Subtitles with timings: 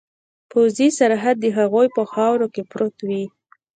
[0.51, 3.23] پوځي سرحد د هغوی په خاوره کې پروت وي.